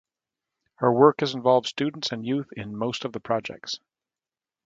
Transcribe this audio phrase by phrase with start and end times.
[0.77, 3.79] Her work has involved students and youth in most of the projects.